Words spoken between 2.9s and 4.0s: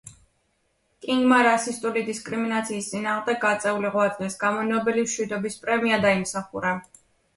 წინააღმდეგ გაწეული